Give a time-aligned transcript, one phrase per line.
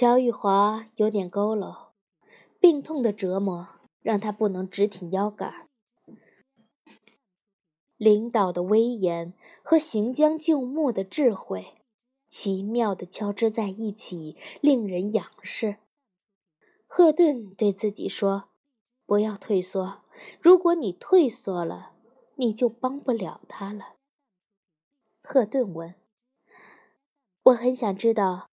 [0.00, 1.90] 乔玉华有点佝偻，
[2.58, 3.68] 病痛的折磨
[4.00, 5.68] 让他不能直挺腰杆。
[7.98, 11.74] 领导的威严和行将就木的智慧，
[12.30, 15.76] 奇妙的交织在一起，令人仰视。
[16.86, 18.44] 赫顿对自己说
[19.04, 20.04] ：“不要退缩，
[20.40, 21.92] 如果你退缩了，
[22.36, 23.96] 你就帮不了他了。”
[25.22, 25.94] 赫顿问
[27.44, 28.48] ：“我很想知道。”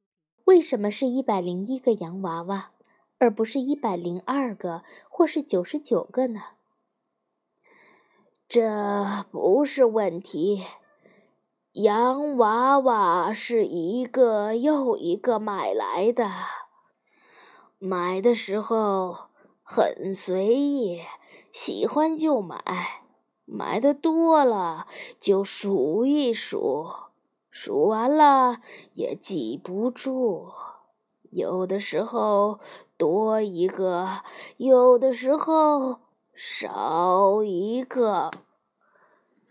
[0.48, 2.72] 为什么是一百零一个洋娃娃，
[3.18, 6.42] 而不是一百零二个，或是九十九个呢？
[8.48, 10.64] 这不是问题。
[11.74, 16.30] 洋娃娃是一个又一个买来的，
[17.78, 19.28] 买的时候
[19.62, 21.02] 很随意，
[21.52, 23.04] 喜欢就买，
[23.44, 24.88] 买的多了
[25.20, 27.07] 就数一数。
[27.60, 28.62] 数完了
[28.94, 30.52] 也记不住，
[31.32, 32.60] 有的时候
[32.98, 34.22] 多一个，
[34.58, 35.98] 有的时候
[36.36, 38.30] 少一个，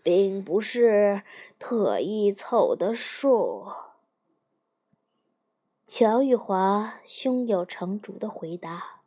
[0.01, 1.23] 并不是
[1.59, 3.65] 特意凑的数。
[5.85, 9.01] 乔玉华胸有成竹的回答。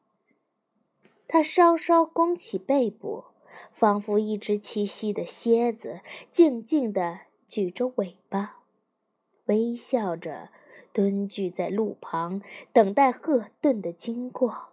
[1.26, 3.24] 他稍稍弓起背部，
[3.72, 8.59] 仿佛一只栖息的蝎子，静静地举着尾巴。
[9.50, 10.50] 微笑着
[10.92, 12.40] 蹲踞在路旁，
[12.72, 14.68] 等待赫顿的经过。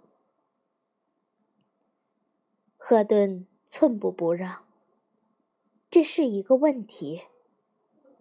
[2.78, 4.66] 赫顿寸步不让。
[5.89, 7.23] 这是一个问题。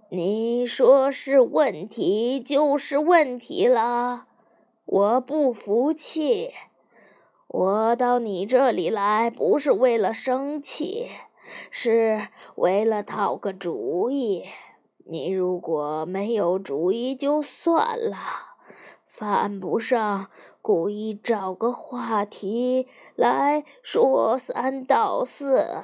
[0.09, 4.27] 你说是问题，就是问题了。
[4.87, 6.55] 我不服气。
[7.49, 11.11] 我到你这里来，不是为了生气，
[11.71, 14.45] 是为了讨个主意。
[15.09, 18.17] 你如果没有主意就算了，
[19.05, 20.29] 犯不上
[20.61, 25.81] 故意找个话题来说三道四。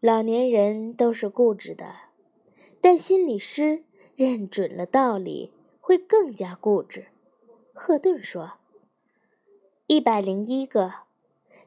[0.00, 1.94] 老年人都是固执的，
[2.80, 3.84] 但心理师
[4.16, 7.06] 认准了道理会更加固执。
[7.72, 8.54] 赫顿说
[9.86, 10.92] ：“一百零一个，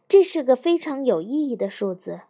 [0.09, 2.21] 这是个非常有意义的数字。”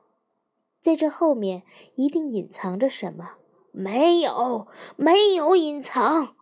[0.88, 1.64] 在这后面
[1.96, 3.32] 一定隐藏着什么？
[3.74, 6.34] 没有，没有隐藏，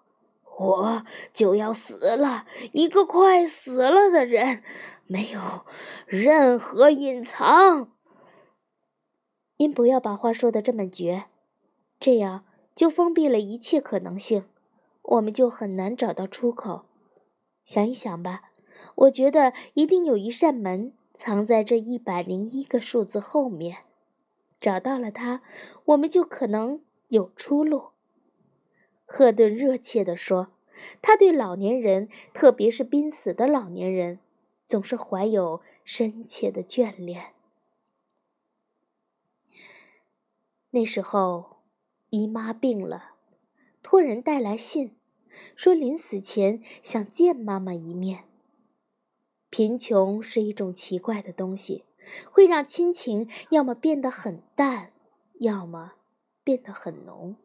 [0.60, 4.62] 我就要死了，一个快死了的人，
[5.08, 5.42] 没有
[6.06, 7.90] 任何隐藏。
[9.58, 11.24] 您不要把话说的这么绝，
[12.00, 12.46] 这样
[12.76, 14.46] 就封闭了一切可能性，
[15.02, 16.86] 我们就很难找到出口。
[17.66, 18.52] 想一想吧，
[18.94, 23.78] 我觉得一定有一扇门藏在这一百零一个数字后面。
[24.60, 25.44] 找到了他，
[25.86, 27.90] 我们就可能有出路。”
[29.06, 30.54] 赫顿热切地说
[31.02, 34.20] ，“他对老年人，特别是濒死的老年人，
[34.66, 37.34] 总是怀有深切的眷恋。”
[40.72, 41.62] 那时候，
[42.10, 43.12] 姨妈病了，
[43.82, 44.96] 托人带来信，
[45.56, 48.26] 说临死前想见妈妈一面。
[49.50, 51.86] 贫穷是一种奇怪的东西。
[52.32, 54.92] 会让亲情要么变得很淡，
[55.40, 55.94] 要么
[56.44, 57.36] 变得很浓。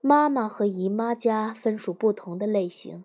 [0.00, 3.04] 妈妈和姨妈家分属不同的类型。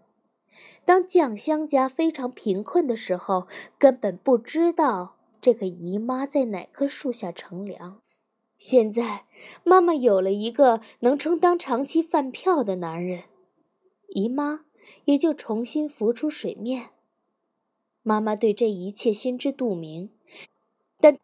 [0.85, 3.47] 当酱香家非常贫困的时候，
[3.77, 7.99] 根本不知道这个姨妈在哪棵树下乘凉。
[8.57, 9.25] 现在，
[9.65, 13.23] 妈妈有了一个能充当长期饭票的男人，
[14.07, 14.61] 姨妈
[15.03, 16.91] 也就重新浮出水面。
[18.07, 20.11] 妈妈对这一切心知肚明，
[20.99, 21.17] 但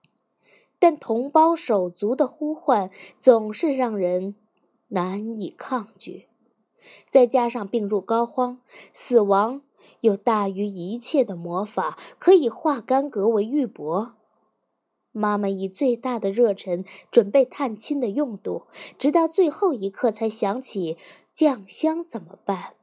[0.80, 4.34] 但同胞手足的呼唤总是让人
[4.88, 6.26] 难以抗拒。
[7.08, 8.58] 再加上病入膏肓，
[8.92, 9.62] 死亡
[10.00, 14.14] 有大于一切的魔法，可以化干戈为玉帛。
[15.12, 18.64] 妈妈以最大的热忱准备探亲的用度，
[18.98, 20.98] 直到最后一刻才想起
[21.36, 22.74] 酱香怎么办。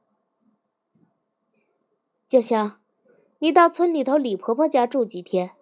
[2.29, 2.79] 酱香。
[3.41, 5.53] 你到村里头李婆婆家住几天？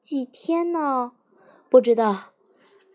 [0.00, 1.12] 几天呢？
[1.68, 2.32] 不知道。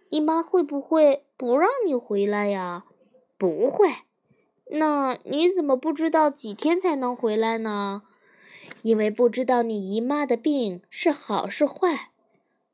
[0.09, 2.83] 你妈会不会不让你回来呀？
[3.37, 3.89] 不会。
[4.69, 8.01] 那你怎么不知道几天才能回来呢？
[8.81, 12.11] 因为不知道你姨妈的病是好是坏。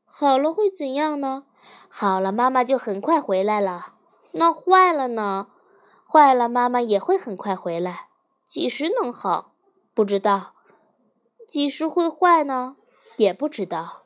[0.06, 1.46] 好了会怎样呢？
[1.88, 3.94] 好了，妈妈就很快回来了。
[4.32, 5.50] 那坏了呢？
[6.08, 8.08] 坏了，妈妈也会很快回来。
[8.48, 9.54] 几时能好？
[9.94, 10.56] 不知道。
[11.52, 12.78] 几时会坏呢？
[13.18, 14.04] 也不知道。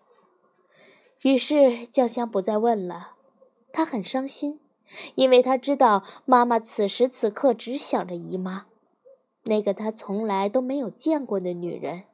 [1.21, 3.11] 于是酱香不再问了，
[3.71, 4.59] 他很伤心，
[5.13, 8.65] 因为他知道妈妈此时此刻只想着姨妈，
[9.43, 12.05] 那个他从来都没有见过的女人。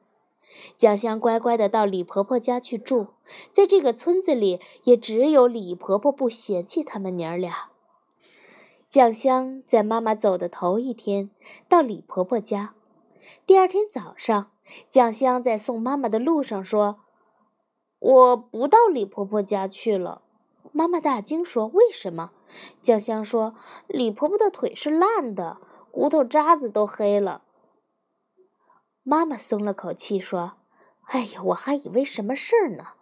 [0.77, 3.07] 酱香乖乖的到李婆婆家去住，
[3.53, 7.69] 在这个村子里，也只有李婆婆不嫌弃他们娘俩。
[8.89, 11.29] 酱香在妈妈走的头一天
[11.69, 12.73] 到李婆婆家，
[13.45, 14.50] 第二天早上，
[14.89, 16.99] 酱香在送妈妈的路上说
[17.99, 20.21] ：“我不到李婆婆家去了。”
[20.73, 22.31] 妈妈大惊说：“为什么？”
[22.81, 23.55] 酱香说
[23.87, 25.57] ：“李婆婆的腿是烂的，
[25.91, 27.43] 骨头渣子都黑了。”
[29.03, 30.53] 妈妈松了口气说
[31.09, 32.93] ：“哎呀，我还以为什么事儿呢。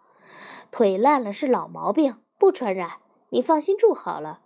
[0.70, 4.40] 腿烂了是老毛病，不传染，你放心住好了。”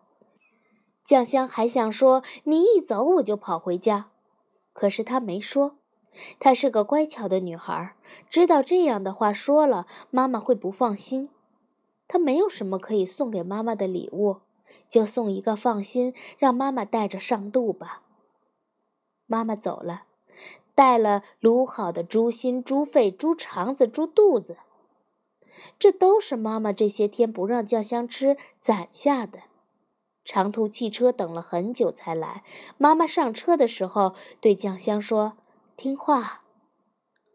[1.04, 4.10] 酱香还想说：“你一走我就跑回家。”
[4.74, 5.76] 可是她没说。
[6.38, 7.94] 她是个乖巧的女孩，
[8.28, 11.30] 知道这样的话说了，妈妈会不放心。
[12.08, 14.38] 她没有什么可以送给妈妈的礼物。
[14.88, 18.02] 就送一个放心，让妈妈带着上路吧。
[19.26, 20.04] 妈妈走了，
[20.74, 24.56] 带了卤好的猪心、猪肺、猪肠子、猪肚子，
[25.78, 29.40] 这都是妈妈这些天不让酱香吃攒下的。
[30.24, 32.42] 长途汽车等了很久才来，
[32.78, 35.34] 妈妈上车的时候对酱香说
[35.76, 36.42] ：“听话。”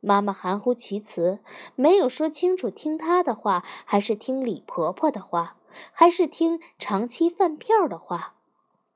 [0.02, 1.40] 妈妈含糊其辞，
[1.76, 5.56] 没有说清楚听她的话还是听李婆婆的话。
[5.92, 8.34] 还是听长期饭票的话。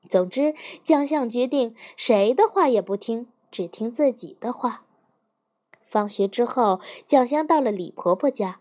[0.08, 4.82] 总之，将相决定谁的话也不听，只听自己的话。
[5.84, 8.58] 放学之后，酱香到了李婆婆家，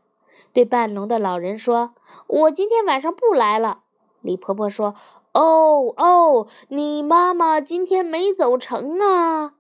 [0.54, 1.96] 对半聋的老人说
[2.28, 3.82] ：“我今天晚上不来了。”
[4.22, 4.94] 李婆婆说
[5.34, 9.56] ：“哦哦，你妈妈今天没走成啊？”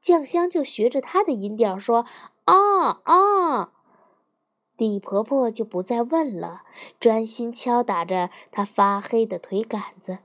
[0.00, 2.06] 酱香就学着她的音调说
[2.44, 3.72] ：“啊啊。”
[4.76, 6.62] 李婆婆就不再问了，
[7.00, 10.18] 专心敲打着她发黑的腿杆子。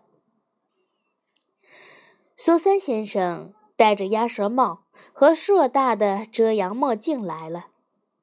[2.36, 4.84] 苏三先生戴着鸭舌帽
[5.14, 7.68] 和硕大的遮阳墨镜来了。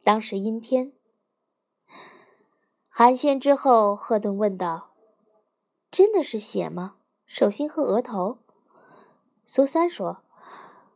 [0.05, 0.93] 当时阴天。
[2.89, 4.91] 寒暄之后，赫顿问道
[5.91, 6.97] ：“真的是血吗？
[7.27, 8.39] 手心和额头？”
[9.47, 10.25] 苏三说：“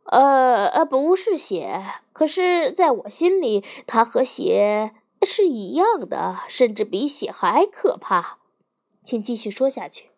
[0.05, 4.91] 呃呃，不是血，可是在我心里，它和血……”
[5.25, 8.39] 是一样的，甚至比血还可怕。
[9.05, 10.09] 请继续说下去。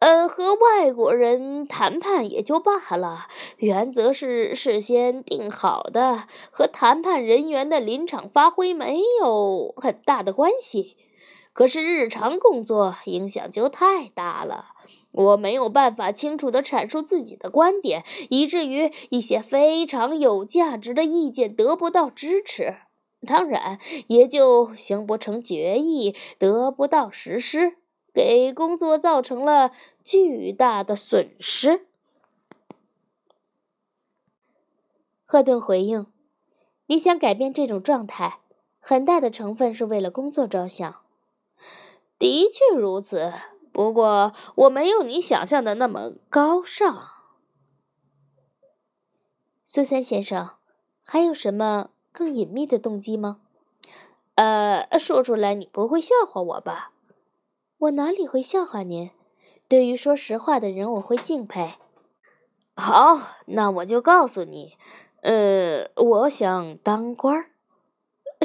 [0.00, 3.28] 呃，和外国人谈判也就罢了，
[3.58, 10.96] 原则是事先定好的，和谈判人员的临场发挥没有很大的关系。
[11.52, 14.70] 可是日常工作影响就太大了，
[15.12, 22.76] 我没有办法清楚地阐述自己的观点，以至于一些非常有价值的意见得不到支持。
[23.26, 27.76] 当然，也就形不成决议，得不到实施，
[28.14, 29.72] 给工作造成了
[30.02, 31.86] 巨大的损失。
[35.26, 36.06] 赫顿回应
[36.88, 38.40] ：“你想改变这种状态，
[38.80, 40.96] 很大的成分是为了工作着想。”
[42.18, 43.32] 的确如此，
[43.72, 47.02] 不过我没有你想象的那么高尚。
[49.64, 50.50] 苏三先生，
[51.04, 51.90] 还有什么？
[52.12, 53.40] 更隐秘的动机吗？
[54.34, 56.90] 呃，说出来你不会笑话我吧？
[57.78, 59.10] 我哪里会笑话您？
[59.68, 61.74] 对于说实话的人，我会敬佩。
[62.74, 64.76] 好，那我就告诉你，
[65.22, 67.50] 呃，我想当官儿。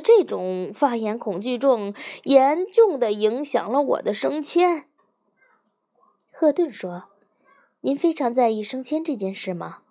[0.04, 1.96] 这种发言恐惧症
[2.26, 4.88] 严重的影响了我的升迁。
[6.38, 7.06] 赫顿说
[7.80, 9.84] ：“您非常在意升迁这件事吗？”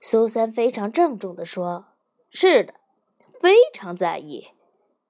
[0.00, 1.88] 苏三非常郑重地说。
[2.30, 2.72] 是的，
[3.38, 4.48] 非常在意。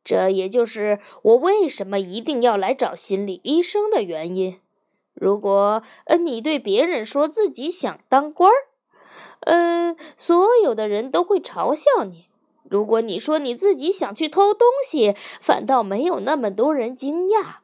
[0.03, 4.59] 这也就是我为什么一定要来找心理医生的原因。
[5.15, 8.67] 如果呃你对别人说自己想当官儿，
[9.43, 12.27] 呃，所有的人都会嘲笑你；
[12.69, 17.59] 如果你说你自己想去偷东西，反倒没有那么多人惊讶。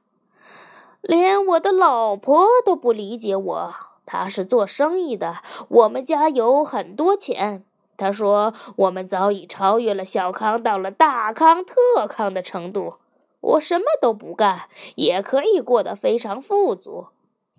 [1.01, 3.75] 连我的老婆都不理解我。
[4.05, 5.37] 她是做生意的，
[5.69, 7.65] 我们家有很多钱。
[7.97, 12.95] 他说：“我们早已超越了小康，到了大康特康的程度。
[13.41, 17.09] 我什么都不干，也可以过得非常富足。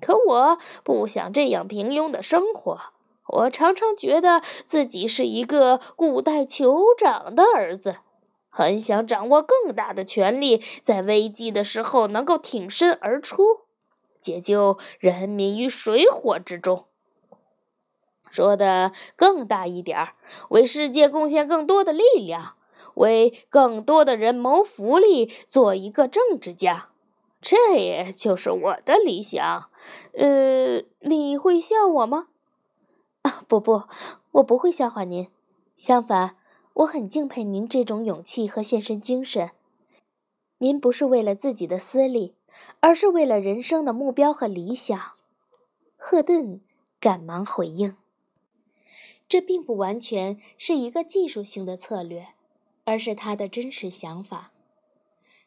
[0.01, 2.79] 可我不想这样平庸的生活。
[3.27, 7.98] 我常常觉得自己是一个古代酋长的儿子，
[8.60, 13.62] 很想掌握更大的权力，在危机的时候能够挺身而出，
[14.20, 16.88] 解救人民于水火之中。”
[18.30, 20.12] 说的更大一点儿，
[20.50, 22.56] 为世界贡献更多的力量，
[22.96, 26.89] 为更多的人谋福利，做一个政治家。
[27.42, 29.70] 这也就是我的理想。
[30.18, 32.28] 呃，你会笑我吗？
[33.22, 33.84] 啊，不不，
[34.32, 35.30] 我不会笑话您。
[35.78, 36.36] 相反，
[36.73, 39.51] 我很敬佩您这种勇气和献身精神。
[40.59, 42.35] 您不是为了自己的私利，
[42.79, 45.13] 而是为了人生的目标和理想。
[45.95, 46.61] 赫顿
[46.99, 47.97] 赶忙回应
[49.27, 52.29] ：“这并不完全是一个技术性的策略，
[52.85, 54.51] 而是他的真实想法。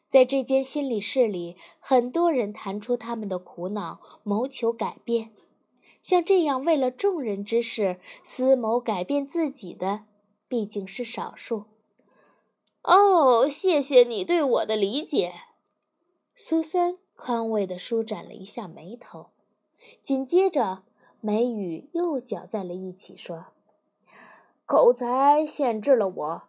[0.09, 5.31] 在这间心理室里，很多人谈出他们的苦恼，谋求改变。
[6.03, 10.03] 像这样为了众人之事思谋改变自己的，
[10.53, 11.63] 毕竟是少数。”
[12.85, 15.33] 哦，谢谢你对我的理解。
[16.35, 19.31] 苏珊宽慰地舒展了一下眉头，
[20.03, 20.83] 紧接着
[21.21, 23.45] 眉宇又搅在了一起，说
[24.67, 26.43] ：“口才限制了我，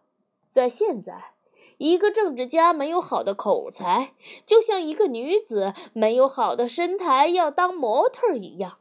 [0.51, 1.31] 在现在，
[1.79, 4.13] 一个政治家没有好的口才，
[4.45, 8.77] 就像一个女子没有好的身材要当模特一样，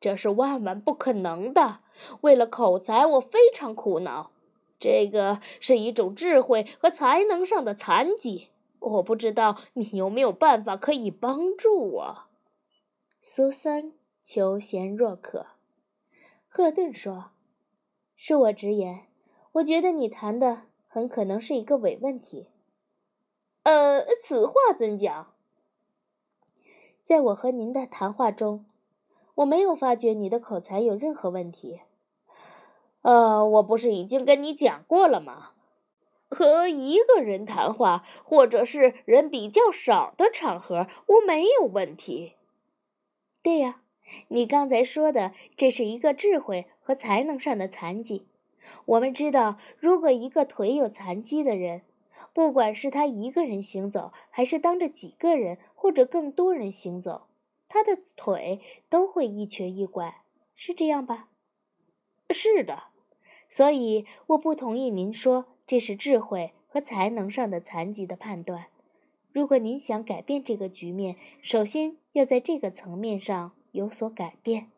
[0.00, 1.78] 这是万万不可能的。
[2.22, 4.32] 为了口才，我非常苦恼。”
[4.78, 8.48] 这个是一种智慧和才能上的残疾，
[8.80, 12.24] 我不知道你有没有办法可以帮助我。
[13.20, 15.46] 苏珊求贤若渴，
[16.48, 17.30] 赫顿说
[18.18, 19.06] ：“恕我直言，
[19.52, 22.48] 我觉得你谈的很可能是一个伪问题。”
[23.64, 25.32] 呃，此话怎讲？
[27.02, 28.66] 在我和您的谈话中，
[29.36, 31.80] 我没有发觉你的口才有任何问题。
[33.04, 35.50] 呃，我不是已经跟你讲过了吗？
[36.30, 42.32] 和一个人谈话，或者是人比较少的场合，我没有问题。
[43.42, 43.82] 对呀，
[44.28, 48.26] 你刚才说的，这是一个智慧和才能上的残疾。
[48.86, 51.82] 我们知道，如果一个腿有残疾的人，
[52.32, 57.26] 不管是他一个人行走，还是当着几个人或者更多人行走，
[57.68, 60.22] 他的腿都会一瘸一拐，
[60.56, 61.28] 是这样吧？
[62.30, 62.84] 是的。
[63.56, 68.66] 所以，我不同意您说这是智慧和才能上的残疾的判断。
[69.30, 74.72] 如果您想改变这个局面，首先要在这个层面上有所改变。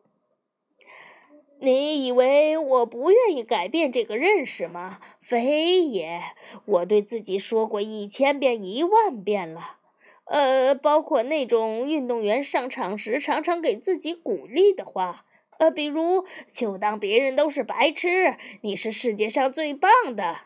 [1.59, 4.99] 你以为我不愿意改变这个认识吗？
[5.21, 6.21] 非也，
[6.65, 9.77] 我对自己说过一千遍、一万遍了。
[10.25, 15.25] 呃，包括那种运动员上场时常常给自己鼓励的话。
[15.59, 20.37] 呃，比如，就当别人都是白痴，你是世界上最棒的。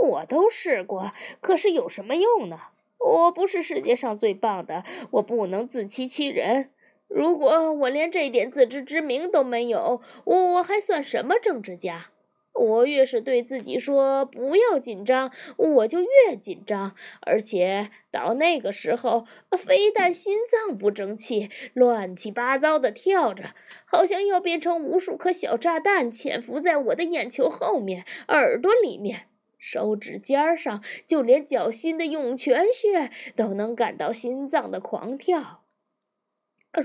[0.00, 2.58] 我都试过，可是有什么用呢？
[2.98, 6.70] 我不是世界上最棒的，我不能自欺欺人。
[7.08, 12.11] 如果我连这点自知之明都没有，我我还算什么政治家？
[12.54, 19.26] 我越是对自己说不要紧张，我就越紧张，而且到那个时候，
[19.58, 23.54] 非但心脏不争气，乱七八糟的跳着，
[23.86, 29.28] 好像要变成无数颗小炸弹，潜伏在我的眼球后面、耳朵里面、
[29.58, 35.64] 手指尖上，就连脚心的涌泉穴都能感到心脏的狂跳。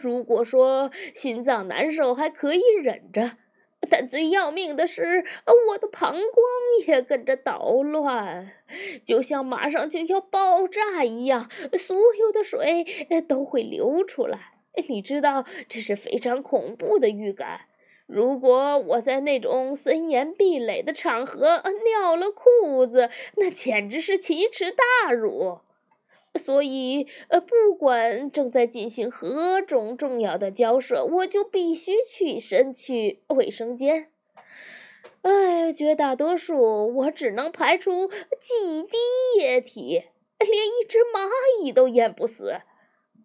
[0.01, 3.37] 如果说心脏难受还可以忍着。
[3.89, 5.25] 但最要命的是，
[5.69, 6.23] 我的膀胱
[6.87, 8.51] 也跟着捣乱，
[9.03, 12.85] 就像马上就要爆炸一样，所有的水
[13.27, 14.53] 都会流出来。
[14.89, 17.61] 你知道，这是非常恐怖的预感。
[18.05, 25.59] 如果我在那种森严壁垒的场合尿了裤子，那简直是奇耻大辱。
[26.37, 34.11] 所以，呃，不管正在进行何种重要的交涉，我就必须起身去卫生间。
[35.23, 38.97] 哎，绝大多数我只能排出几滴
[39.39, 40.03] 液体，
[40.39, 41.29] 连一只蚂
[41.61, 42.57] 蚁都淹不死。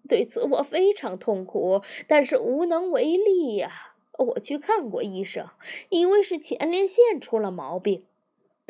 [0.09, 3.71] 对此我非常痛苦，但是无能为力呀。
[4.19, 5.47] 我去看过医生，
[5.89, 8.05] 以为是前列腺出了毛病。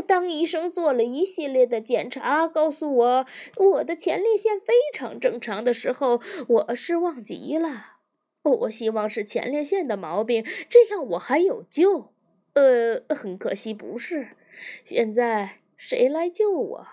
[0.02, 7.99] 当医生做了一系列的检查，告诉我我的前列腺非常正常的时候，我失望极了。
[8.42, 12.12] 我希望是前列腺的毛病，这样我还有救。
[12.54, 14.37] 呃，很可惜不是。
[14.85, 16.87] 现在谁来救我？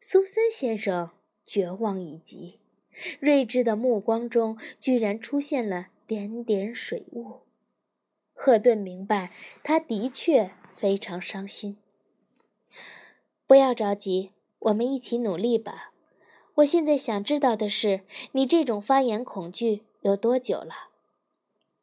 [0.00, 1.10] 苏森先生
[1.44, 2.60] 绝望已极，
[3.20, 7.40] 睿智的目光中居然出现了点点水雾。
[8.32, 9.32] 赫顿明白，
[9.64, 10.50] 他的确。
[10.78, 11.76] 非常伤心。
[13.48, 14.30] 不要着急，
[14.60, 15.92] 我们一起努力吧。
[16.54, 20.90] 我现在想知道的是，你这种发言恐惧有多久了？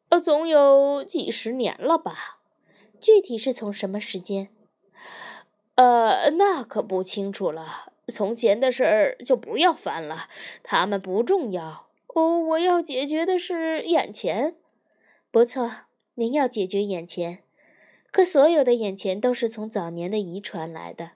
[0.09, 2.39] 呃，总有几十年了吧。
[3.01, 4.49] 具体是从什么时间？
[5.75, 7.91] 呃，那可不清楚了。
[8.07, 10.29] 从前的事儿就不要翻了，
[10.63, 11.87] 他们不重要。
[12.07, 14.55] 哦，我要解决的是眼前。
[15.31, 15.71] 不错，
[16.13, 17.44] 您要解决眼前。
[18.15, 21.11] 可所有的眼前都是从早年的遗传来的。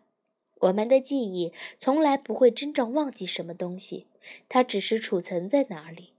[0.59, 4.05] 我们的记忆从来不会真正忘记什么东西，
[4.49, 6.09] 它只是储存在哪里。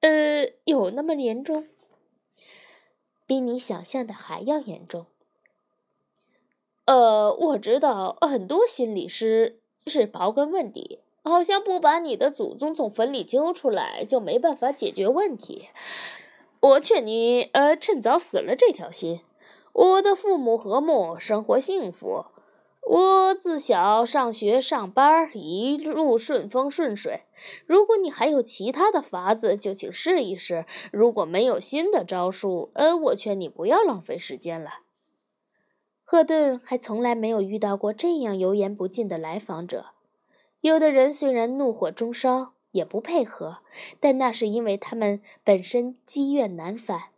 [0.00, 1.66] 呃，有那么严重？
[3.26, 5.04] 比你想象的还要严重。
[6.86, 15.68] 呃，我知道很多心理师是刨根问底，好像不把你的祖宗从坟里揪出来就没办法解决问题。
[16.60, 19.20] 我劝你，呃，趁早死了这条心。
[19.80, 22.26] 我的父母和睦，生活幸福。
[22.86, 27.22] 我自小上学上班，一路顺风顺水。
[27.64, 30.66] 如果你还有其他的法子，就请试一试。
[30.92, 34.70] 如果没有新的招数，呃，我劝你不要浪费时间了。
[36.04, 39.92] 赫顿还从来没有遇到过这样油盐不进的来访者。
[40.60, 43.60] 有的人虽然怒火中烧，也不配合，
[43.98, 47.09] 但那是因为他们本身积怨难返。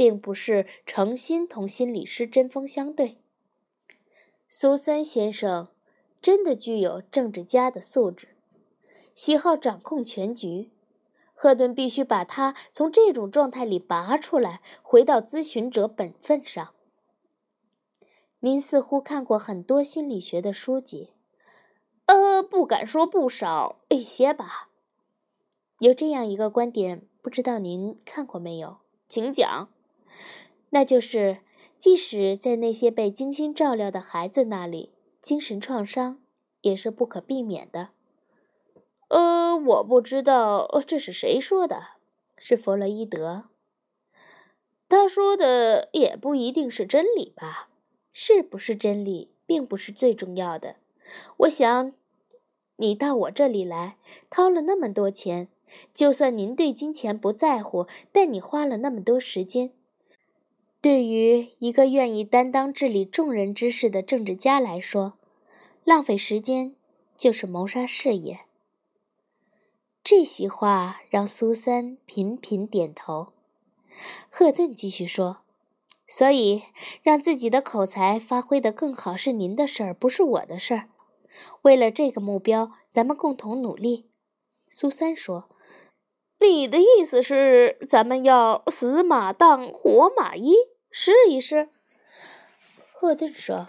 [0.00, 3.18] 并不是诚心同心理师针锋相对。
[4.48, 5.68] 苏森先生
[6.22, 8.28] 真的具有政治家的素质，
[9.14, 10.70] 喜好掌控全局。
[11.34, 16.72] 赫顿必须把他从这种状态里拔出来，回到咨询者本分上。
[18.38, 21.10] 您似乎看过很多心理学的书籍，
[22.06, 24.70] 呃，不敢说不少，一些吧。
[25.80, 28.78] 有这样一个观点，不知道您看过没有？
[29.06, 29.68] 请讲。
[30.70, 31.38] 那就是，
[31.78, 36.20] 即使在那些被精心照料的孩子那里，精神创伤
[36.60, 37.90] 也是不可避免的。
[39.08, 41.82] 呃，我不知道这是谁说的，
[42.36, 43.44] 是弗洛伊德。
[44.88, 47.68] 他说的也不一定是真理吧？
[48.12, 50.76] 是不是真理，并不是最重要的。
[51.38, 51.92] 我想，
[52.76, 53.98] 你到我这里来，
[54.28, 55.48] 掏了那么多钱，
[55.94, 59.72] 就算您对金钱不在乎，但你花了那么多时间。
[60.82, 65.18] 对于一个愿意担当治理众人之事的政治家来说，
[65.84, 66.74] 浪费时间
[67.18, 68.40] 就是谋杀事业。
[70.02, 73.34] 这席话让苏三频频点头。
[74.30, 75.42] 赫顿继续说
[76.08, 76.62] ：“所以，
[77.02, 80.88] 让自己的口才发挥得更好是您的事儿，不是我的事儿。
[81.60, 84.06] 为了这个目标，咱们共同努力。”
[84.70, 85.50] 苏三说。
[86.42, 90.54] 你的意思是，咱们要死马当活马医，
[90.90, 91.68] 试一试？
[92.92, 93.68] 赫顿说：“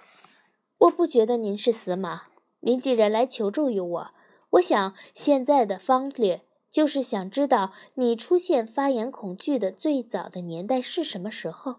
[0.79, 2.23] 我不觉得您是死马。
[2.61, 4.11] 您既然来求助于我，
[4.51, 11.77] 我想现在的方略就是想知道你出现发言恐惧的最早的年代是什么时候。”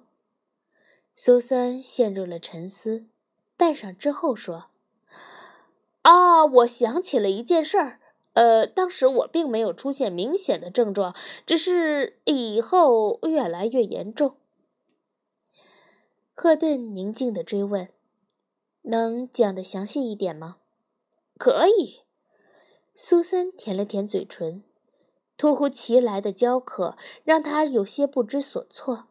[1.14, 3.07] 苏珊陷入了沉思，
[3.57, 4.66] 半晌之后说
[6.02, 7.98] ：“啊，我想起了一件事儿。”
[8.35, 14.37] 呃，当时我并没有出现明显的症状，只是以后越来越严重。
[16.34, 17.88] 赫顿宁静地追问
[18.82, 20.56] ：“能讲得详细一点吗
[21.38, 22.00] ？”“可以。”
[22.94, 24.62] 苏珊舔了舔嘴唇，
[25.36, 29.08] 突如其来的焦渴让他有些不知所措。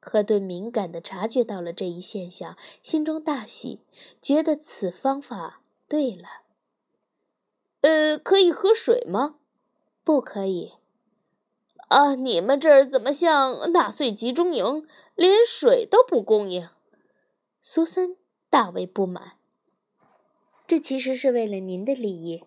[0.00, 3.80] 赫顿敏感地察觉到了这一现象，心中大喜，
[4.20, 6.42] 觉得此方法对了。
[7.82, 9.36] 呃，可以喝水吗？
[10.02, 10.72] 不可以。
[11.92, 16.66] 啊，你们这儿怎么像纳粹集中营，连水都不供应？
[17.60, 18.16] 苏森
[18.48, 19.34] 大为不满。
[20.66, 22.44] 这其实是为了您的利益。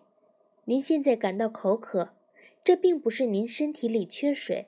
[0.64, 2.08] 您现在感到口渴，
[2.64, 4.66] 这并不是您身体里缺水，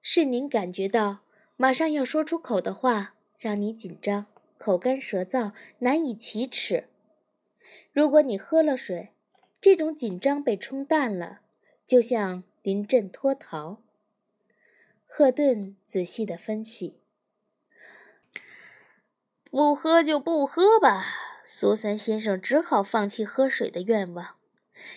[0.00, 1.22] 是您感觉到
[1.56, 6.84] 马上要说出口的话让你紧张，口干舌燥，难以启齿。
[7.92, 9.08] 如果你喝了水，
[9.60, 11.40] 这种紧张被冲淡了，
[11.84, 13.82] 就像临阵脱逃。
[15.04, 16.98] 赫顿仔细的分析
[19.52, 21.04] ：“不喝就不喝吧。”
[21.44, 24.36] 苏三先生只好放弃喝水的愿望，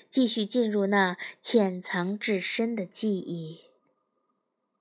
[0.09, 3.66] 继续进入那潜藏至深的记忆。